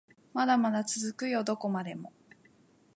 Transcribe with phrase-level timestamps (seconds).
[0.33, 2.11] まだまだ続くよどこまでも